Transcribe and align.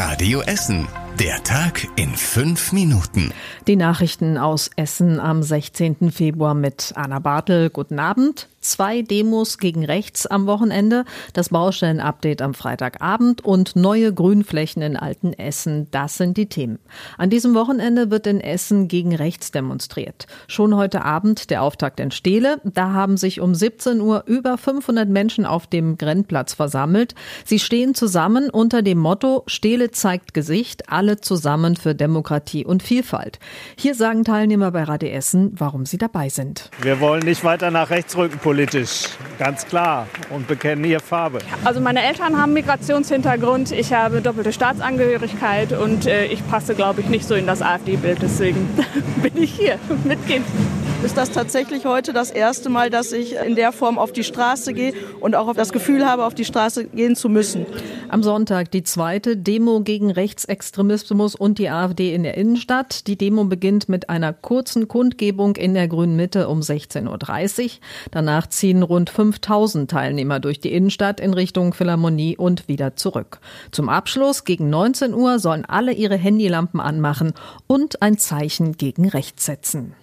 Radio 0.00 0.42
Essen. 0.42 0.86
Der 1.18 1.42
Tag 1.42 1.88
in 1.96 2.14
fünf 2.14 2.70
Minuten. 2.70 3.32
Die 3.66 3.74
Nachrichten 3.74 4.38
aus 4.38 4.70
Essen 4.76 5.18
am 5.18 5.42
16. 5.42 6.12
Februar 6.12 6.54
mit 6.54 6.92
Anna 6.94 7.18
Bartel. 7.18 7.68
Guten 7.68 7.98
Abend 7.98 8.48
zwei 8.68 9.02
Demos 9.02 9.58
gegen 9.58 9.84
rechts 9.84 10.26
am 10.26 10.46
Wochenende, 10.46 11.04
das 11.32 11.48
Baustellenupdate 11.48 12.42
am 12.42 12.54
Freitagabend 12.54 13.44
und 13.44 13.76
neue 13.76 14.12
Grünflächen 14.12 14.82
in 14.82 14.96
Altenessen. 14.96 15.88
Das 15.90 16.16
sind 16.16 16.36
die 16.36 16.48
Themen. 16.48 16.78
An 17.16 17.30
diesem 17.30 17.54
Wochenende 17.54 18.10
wird 18.10 18.26
in 18.26 18.40
Essen 18.40 18.88
gegen 18.88 19.14
rechts 19.14 19.50
demonstriert. 19.50 20.26
Schon 20.46 20.76
heute 20.76 21.04
Abend 21.04 21.50
der 21.50 21.62
Auftakt 21.62 21.98
in 22.00 22.10
Steele. 22.10 22.60
Da 22.64 22.92
haben 22.92 23.16
sich 23.16 23.40
um 23.40 23.54
17 23.54 24.00
Uhr 24.00 24.24
über 24.26 24.58
500 24.58 25.08
Menschen 25.08 25.46
auf 25.46 25.66
dem 25.66 25.96
Grenzplatz 25.96 26.54
versammelt. 26.54 27.14
Sie 27.44 27.58
stehen 27.58 27.94
zusammen 27.94 28.50
unter 28.50 28.82
dem 28.82 28.98
Motto 28.98 29.44
Steele 29.46 29.90
zeigt 29.90 30.34
Gesicht, 30.34 30.90
alle 30.90 31.20
zusammen 31.20 31.76
für 31.76 31.94
Demokratie 31.94 32.64
und 32.64 32.82
Vielfalt. 32.82 33.38
Hier 33.76 33.94
sagen 33.94 34.24
Teilnehmer 34.24 34.70
bei 34.70 34.82
Radio 34.84 35.08
Essen, 35.08 35.52
warum 35.56 35.86
sie 35.86 35.98
dabei 35.98 36.28
sind. 36.28 36.70
Wir 36.82 37.00
wollen 37.00 37.22
nicht 37.22 37.44
weiter 37.44 37.70
nach 37.70 37.90
rechts 37.90 38.16
rücken 38.16 38.38
politisch, 38.38 38.57
ganz 39.38 39.66
klar, 39.66 40.06
und 40.30 40.46
bekennen 40.48 40.84
hier 40.84 41.00
Farbe. 41.00 41.38
Also 41.64 41.80
meine 41.80 42.02
Eltern 42.02 42.40
haben 42.40 42.52
Migrationshintergrund, 42.52 43.72
ich 43.72 43.92
habe 43.92 44.20
doppelte 44.20 44.52
Staatsangehörigkeit 44.52 45.72
und 45.72 46.06
äh, 46.06 46.26
ich 46.26 46.46
passe, 46.48 46.74
glaube 46.74 47.00
ich, 47.00 47.08
nicht 47.08 47.26
so 47.26 47.34
in 47.34 47.46
das 47.46 47.62
AfD-Bild. 47.62 48.18
Deswegen 48.20 48.68
bin 49.22 49.42
ich 49.42 49.52
hier. 49.54 49.78
Mitgehen 50.04 50.44
ist 51.04 51.16
das 51.16 51.30
tatsächlich 51.30 51.84
heute 51.84 52.12
das 52.12 52.30
erste 52.30 52.70
Mal, 52.70 52.90
dass 52.90 53.12
ich 53.12 53.36
in 53.36 53.54
der 53.54 53.70
Form 53.72 53.98
auf 53.98 54.12
die 54.12 54.24
Straße 54.24 54.74
gehe 54.74 54.92
und 55.20 55.36
auch 55.36 55.54
das 55.54 55.72
Gefühl 55.72 56.04
habe, 56.04 56.24
auf 56.24 56.34
die 56.34 56.44
Straße 56.44 56.86
gehen 56.86 57.14
zu 57.14 57.28
müssen. 57.28 57.66
Am 58.08 58.22
Sonntag 58.22 58.72
die 58.72 58.82
zweite 58.82 59.36
Demo 59.36 59.80
gegen 59.80 60.10
Rechtsextremismus 60.10 61.34
und 61.36 61.58
die 61.58 61.68
AfD 61.68 62.14
in 62.14 62.24
der 62.24 62.36
Innenstadt. 62.36 63.06
Die 63.06 63.16
Demo 63.16 63.44
beginnt 63.44 63.88
mit 63.88 64.10
einer 64.10 64.32
kurzen 64.32 64.88
Kundgebung 64.88 65.56
in 65.56 65.74
der 65.74 65.86
Grünen 65.86 66.16
Mitte 66.16 66.48
um 66.48 66.60
16.30 66.60 67.64
Uhr. 67.64 67.70
Danach 68.10 68.48
ziehen 68.48 68.82
rund 68.82 69.08
5000 69.10 69.90
Teilnehmer 69.90 70.40
durch 70.40 70.60
die 70.60 70.72
Innenstadt 70.72 71.20
in 71.20 71.32
Richtung 71.32 71.74
Philharmonie 71.74 72.36
und 72.36 72.66
wieder 72.66 72.96
zurück. 72.96 73.38
Zum 73.70 73.88
Abschluss 73.88 74.44
gegen 74.44 74.68
19 74.68 75.14
Uhr 75.14 75.38
sollen 75.38 75.64
alle 75.64 75.92
ihre 75.92 76.16
Handylampen 76.16 76.80
anmachen 76.80 77.34
und 77.66 78.02
ein 78.02 78.18
Zeichen 78.18 78.76
gegen 78.76 79.08
rechts 79.08 79.46
setzen. 79.46 79.94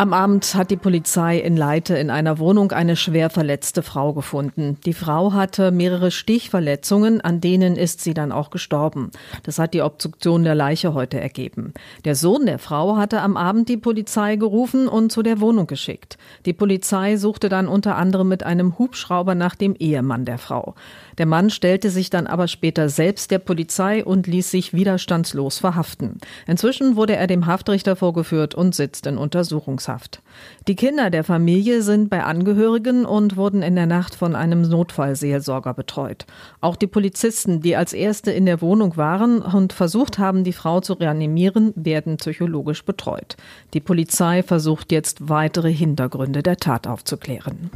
Am 0.00 0.14
Abend 0.14 0.54
hat 0.54 0.70
die 0.70 0.78
Polizei 0.78 1.36
in 1.36 1.58
Leite 1.58 1.94
in 1.98 2.08
einer 2.08 2.38
Wohnung 2.38 2.72
eine 2.72 2.96
schwer 2.96 3.28
verletzte 3.28 3.82
Frau 3.82 4.14
gefunden. 4.14 4.78
Die 4.86 4.94
Frau 4.94 5.34
hatte 5.34 5.72
mehrere 5.72 6.10
Stichverletzungen, 6.10 7.20
an 7.20 7.42
denen 7.42 7.76
ist 7.76 8.00
sie 8.00 8.14
dann 8.14 8.32
auch 8.32 8.48
gestorben. 8.48 9.10
Das 9.42 9.58
hat 9.58 9.74
die 9.74 9.82
Obduktion 9.82 10.42
der 10.42 10.54
Leiche 10.54 10.94
heute 10.94 11.20
ergeben. 11.20 11.74
Der 12.06 12.14
Sohn 12.14 12.46
der 12.46 12.58
Frau 12.58 12.96
hatte 12.96 13.20
am 13.20 13.36
Abend 13.36 13.68
die 13.68 13.76
Polizei 13.76 14.36
gerufen 14.36 14.88
und 14.88 15.12
zu 15.12 15.22
der 15.22 15.38
Wohnung 15.38 15.66
geschickt. 15.66 16.16
Die 16.46 16.54
Polizei 16.54 17.18
suchte 17.18 17.50
dann 17.50 17.68
unter 17.68 17.96
anderem 17.96 18.28
mit 18.28 18.42
einem 18.42 18.78
Hubschrauber 18.78 19.34
nach 19.34 19.54
dem 19.54 19.74
Ehemann 19.74 20.24
der 20.24 20.38
Frau. 20.38 20.76
Der 21.18 21.26
Mann 21.26 21.50
stellte 21.50 21.90
sich 21.90 22.08
dann 22.08 22.26
aber 22.26 22.48
später 22.48 22.88
selbst 22.88 23.30
der 23.30 23.38
Polizei 23.38 24.02
und 24.02 24.26
ließ 24.26 24.50
sich 24.50 24.72
widerstandslos 24.72 25.58
verhaften. 25.58 26.20
Inzwischen 26.46 26.96
wurde 26.96 27.16
er 27.16 27.26
dem 27.26 27.44
Haftrichter 27.44 27.96
vorgeführt 27.96 28.54
und 28.54 28.74
sitzt 28.74 29.06
in 29.06 29.18
Untersuchungshaft. 29.18 29.89
Unterkunftshaft. 29.90 30.22
Die 30.68 30.76
Kinder 30.76 31.10
der 31.10 31.24
Familie 31.24 31.82
sind 31.82 32.10
bei 32.10 32.22
Angehörigen 32.22 33.04
und 33.04 33.36
wurden 33.36 33.62
in 33.62 33.74
der 33.74 33.86
Nacht 33.86 34.14
von 34.14 34.36
einem 34.36 34.62
Notfallseelsorger 34.62 35.74
betreut. 35.74 36.26
Auch 36.60 36.76
die 36.76 36.86
Polizisten, 36.86 37.60
die 37.60 37.76
als 37.76 37.92
Erste 37.92 38.30
in 38.30 38.46
der 38.46 38.60
Wohnung 38.60 38.96
waren 38.96 39.42
und 39.42 39.72
versucht 39.72 40.18
haben, 40.18 40.44
die 40.44 40.52
Frau 40.52 40.80
zu 40.80 40.94
reanimieren, 40.94 41.72
werden 41.76 42.16
psychologisch 42.16 42.84
betreut. 42.84 43.36
Die 43.74 43.80
Polizei 43.80 44.42
versucht 44.42 44.92
jetzt 44.92 45.28
weitere 45.28 45.72
Hintergründe 45.72 46.42
der 46.42 46.56
Tat 46.56 46.86
aufzuklären. 46.86 47.70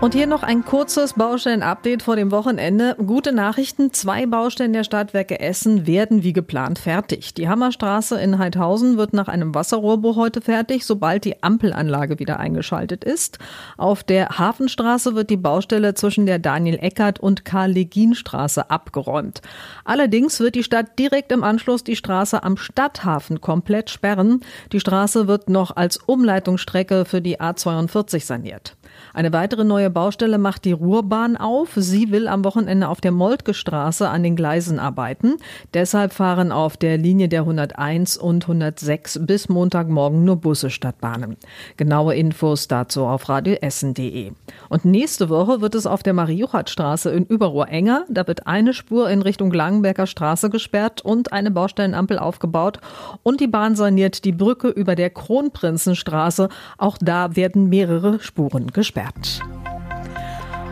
Und 0.00 0.14
hier 0.14 0.28
noch 0.28 0.44
ein 0.44 0.64
kurzes 0.64 1.14
Baustellen-Update 1.14 2.04
vor 2.04 2.14
dem 2.14 2.30
Wochenende. 2.30 2.94
Gute 3.04 3.32
Nachrichten. 3.32 3.92
Zwei 3.92 4.26
Baustellen 4.26 4.72
der 4.72 4.84
Stadtwerke 4.84 5.40
Essen 5.40 5.88
werden 5.88 6.22
wie 6.22 6.32
geplant 6.32 6.78
fertig. 6.78 7.34
Die 7.34 7.48
Hammerstraße 7.48 8.16
in 8.20 8.38
Heidhausen 8.38 8.96
wird 8.96 9.12
nach 9.12 9.26
einem 9.26 9.56
Wasserrohrbruch 9.56 10.14
heute 10.14 10.40
fertig, 10.40 10.86
sobald 10.86 11.24
die 11.24 11.42
Ampelanlage 11.42 12.20
wieder 12.20 12.38
eingeschaltet 12.38 13.02
ist. 13.02 13.40
Auf 13.76 14.04
der 14.04 14.38
Hafenstraße 14.38 15.16
wird 15.16 15.30
die 15.30 15.36
Baustelle 15.36 15.94
zwischen 15.94 16.26
der 16.26 16.38
Daniel-Eckert 16.38 17.18
und 17.18 17.44
Karl-Legin-Straße 17.44 18.70
abgeräumt. 18.70 19.42
Allerdings 19.84 20.38
wird 20.38 20.54
die 20.54 20.62
Stadt 20.62 20.96
direkt 20.96 21.32
im 21.32 21.42
Anschluss 21.42 21.82
die 21.82 21.96
Straße 21.96 22.44
am 22.44 22.56
Stadthafen 22.56 23.40
komplett 23.40 23.90
sperren. 23.90 24.42
Die 24.70 24.78
Straße 24.78 25.26
wird 25.26 25.50
noch 25.50 25.74
als 25.74 25.96
Umleitungsstrecke 25.96 27.04
für 27.04 27.20
die 27.20 27.40
A42 27.40 28.24
saniert. 28.24 28.76
Eine 29.12 29.32
weitere 29.32 29.64
neue 29.88 29.94
Baustelle 29.94 30.36
macht 30.36 30.66
die 30.66 30.72
Ruhrbahn 30.72 31.38
auf. 31.38 31.70
Sie 31.74 32.12
will 32.12 32.28
am 32.28 32.44
Wochenende 32.44 32.88
auf 32.88 33.00
der 33.00 33.10
Moltke 33.10 33.54
Straße 33.54 34.06
an 34.06 34.22
den 34.22 34.36
Gleisen 34.36 34.78
arbeiten. 34.78 35.36
Deshalb 35.72 36.12
fahren 36.12 36.52
auf 36.52 36.76
der 36.76 36.98
Linie 36.98 37.28
der 37.28 37.40
101 37.40 38.18
und 38.18 38.44
106 38.44 39.20
bis 39.22 39.48
Montagmorgen 39.48 40.24
nur 40.24 40.36
Busse 40.36 40.68
statt 40.68 41.00
Bahnen. 41.00 41.38
Genaue 41.78 42.14
Infos 42.16 42.68
dazu 42.68 43.06
auf 43.06 43.30
radioessen.de. 43.30 44.32
Und 44.68 44.84
nächste 44.84 45.30
Woche 45.30 45.62
wird 45.62 45.74
es 45.74 45.86
auf 45.86 46.02
der 46.02 46.12
Marie-Juchat-Straße 46.12 47.10
in 47.10 47.24
Überrohr 47.24 47.68
enger. 47.68 48.04
Da 48.10 48.26
wird 48.26 48.46
eine 48.46 48.74
Spur 48.74 49.08
in 49.08 49.22
Richtung 49.22 49.52
Langenberger 49.52 50.06
Straße 50.06 50.50
gesperrt 50.50 51.00
und 51.00 51.32
eine 51.32 51.50
Baustellenampel 51.50 52.18
aufgebaut. 52.18 52.78
Und 53.22 53.40
die 53.40 53.48
Bahn 53.48 53.74
saniert 53.74 54.26
die 54.26 54.32
Brücke 54.32 54.68
über 54.68 54.94
der 54.94 55.08
Kronprinzenstraße. 55.08 56.50
Auch 56.76 56.98
da 57.00 57.36
werden 57.36 57.70
mehrere 57.70 58.20
Spuren 58.20 58.66
gesperrt. 58.66 59.40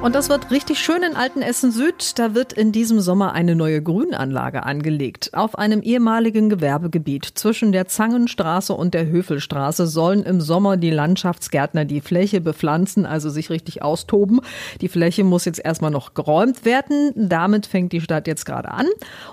Und 0.00 0.14
das 0.14 0.28
wird 0.28 0.52
richtig 0.52 0.78
schön 0.78 1.02
in 1.02 1.16
Altenessen 1.16 1.72
Süd. 1.72 2.18
Da 2.20 2.32
wird 2.32 2.52
in 2.52 2.70
diesem 2.70 3.00
Sommer 3.00 3.32
eine 3.32 3.56
neue 3.56 3.82
Grünanlage 3.82 4.62
angelegt. 4.62 5.30
Auf 5.34 5.58
einem 5.58 5.82
ehemaligen 5.82 6.48
Gewerbegebiet 6.48 7.24
zwischen 7.34 7.72
der 7.72 7.88
Zangenstraße 7.88 8.72
und 8.72 8.94
der 8.94 9.08
Höfelstraße 9.08 9.88
sollen 9.88 10.22
im 10.22 10.40
Sommer 10.40 10.76
die 10.76 10.92
Landschaftsgärtner 10.92 11.84
die 11.84 12.00
Fläche 12.00 12.40
bepflanzen, 12.40 13.06
also 13.06 13.28
sich 13.28 13.50
richtig 13.50 13.82
austoben. 13.82 14.40
Die 14.80 14.88
Fläche 14.88 15.24
muss 15.24 15.44
jetzt 15.44 15.62
erstmal 15.62 15.90
noch 15.90 16.14
geräumt 16.14 16.64
werden. 16.64 17.12
Damit 17.16 17.66
fängt 17.66 17.92
die 17.92 18.00
Stadt 18.00 18.28
jetzt 18.28 18.46
gerade 18.46 18.70
an. 18.70 18.86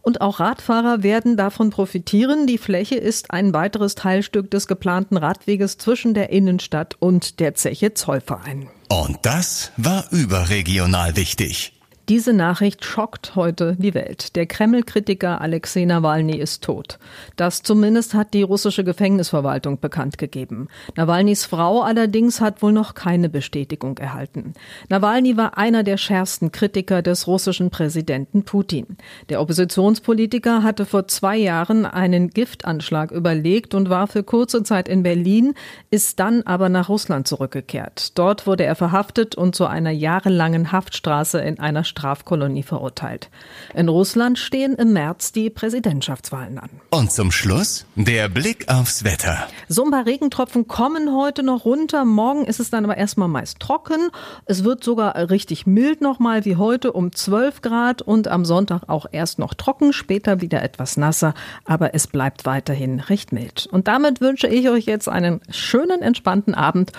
Und 0.00 0.20
auch 0.20 0.38
Radfahrer 0.38 1.02
werden 1.02 1.36
davon 1.36 1.70
profitieren. 1.70 2.46
Die 2.46 2.58
Fläche 2.58 2.94
ist 2.94 3.32
ein 3.32 3.52
weiteres 3.52 3.96
Teilstück 3.96 4.48
des 4.52 4.68
geplanten 4.68 5.16
Radweges 5.16 5.76
zwischen 5.76 6.14
der 6.14 6.30
Innenstadt 6.30 6.96
und 7.00 7.40
der 7.40 7.54
Zeche 7.54 7.94
Zollverein. 7.94 8.68
Und 8.92 9.20
das 9.22 9.72
war 9.78 10.04
überregional 10.10 11.16
wichtig. 11.16 11.72
Diese 12.12 12.34
Nachricht 12.34 12.84
schockt 12.84 13.36
heute 13.36 13.74
die 13.78 13.94
Welt. 13.94 14.36
Der 14.36 14.44
Kreml-Kritiker 14.44 15.40
Alexei 15.40 15.86
Nawalny 15.86 16.36
ist 16.36 16.62
tot. 16.62 16.98
Das 17.36 17.62
zumindest 17.62 18.12
hat 18.12 18.34
die 18.34 18.42
russische 18.42 18.84
Gefängnisverwaltung 18.84 19.80
bekannt 19.80 20.18
gegeben. 20.18 20.68
Nawalnys 20.94 21.46
Frau 21.46 21.80
allerdings 21.80 22.42
hat 22.42 22.60
wohl 22.60 22.72
noch 22.72 22.92
keine 22.92 23.30
Bestätigung 23.30 23.96
erhalten. 23.96 24.52
Nawalny 24.90 25.38
war 25.38 25.56
einer 25.56 25.84
der 25.84 25.96
schärfsten 25.96 26.52
Kritiker 26.52 27.00
des 27.00 27.26
russischen 27.26 27.70
Präsidenten 27.70 28.42
Putin. 28.42 28.98
Der 29.30 29.40
Oppositionspolitiker 29.40 30.62
hatte 30.62 30.84
vor 30.84 31.08
zwei 31.08 31.38
Jahren 31.38 31.86
einen 31.86 32.28
Giftanschlag 32.28 33.10
überlegt 33.10 33.74
und 33.74 33.88
war 33.88 34.06
für 34.06 34.22
kurze 34.22 34.62
Zeit 34.64 34.86
in 34.86 35.02
Berlin, 35.02 35.54
ist 35.90 36.20
dann 36.20 36.42
aber 36.42 36.68
nach 36.68 36.90
Russland 36.90 37.26
zurückgekehrt. 37.26 38.18
Dort 38.18 38.46
wurde 38.46 38.64
er 38.64 38.74
verhaftet 38.74 39.34
und 39.34 39.54
zu 39.56 39.64
einer 39.64 39.92
jahrelangen 39.92 40.72
Haftstraße 40.72 41.40
in 41.40 41.58
einer 41.58 41.84
Straße 41.84 42.01
Strafkolonie 42.02 42.64
verurteilt. 42.64 43.30
In 43.74 43.88
Russland 43.88 44.36
stehen 44.36 44.74
im 44.74 44.92
März 44.92 45.30
die 45.30 45.50
Präsidentschaftswahlen 45.50 46.58
an. 46.58 46.68
Und 46.90 47.12
zum 47.12 47.30
Schluss 47.30 47.86
der 47.94 48.28
Blick 48.28 48.68
aufs 48.68 49.04
Wetter. 49.04 49.46
So 49.68 49.84
ein 49.84 49.92
paar 49.92 50.04
Regentropfen 50.04 50.66
kommen 50.66 51.14
heute 51.14 51.44
noch 51.44 51.64
runter. 51.64 52.04
Morgen 52.04 52.44
ist 52.44 52.58
es 52.58 52.70
dann 52.70 52.84
aber 52.84 52.96
erstmal 52.96 53.28
meist 53.28 53.60
trocken. 53.60 54.10
Es 54.46 54.64
wird 54.64 54.82
sogar 54.82 55.14
richtig 55.30 55.64
mild 55.64 56.00
nochmal 56.00 56.44
wie 56.44 56.56
heute 56.56 56.92
um 56.92 57.12
12 57.12 57.62
Grad 57.62 58.02
und 58.02 58.26
am 58.26 58.44
Sonntag 58.44 58.88
auch 58.88 59.06
erst 59.12 59.38
noch 59.38 59.54
trocken, 59.54 59.92
später 59.92 60.40
wieder 60.40 60.60
etwas 60.60 60.96
nasser, 60.96 61.34
aber 61.64 61.94
es 61.94 62.08
bleibt 62.08 62.44
weiterhin 62.46 62.98
recht 62.98 63.30
mild. 63.32 63.68
Und 63.70 63.86
damit 63.86 64.20
wünsche 64.20 64.48
ich 64.48 64.68
euch 64.68 64.86
jetzt 64.86 65.08
einen 65.08 65.40
schönen, 65.50 66.02
entspannten 66.02 66.54
Abend 66.54 66.90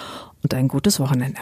und 0.44 0.54
ein 0.54 0.70
gutes 0.70 1.02
Wochenende. 1.02 1.42